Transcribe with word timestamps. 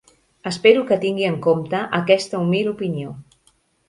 Espero 0.51 0.85
que 0.91 0.95
tingui 1.03 1.27
en 1.31 1.37
compte 1.47 1.81
aquesta 1.97 2.39
humil 2.47 2.71
opinió. 2.73 3.13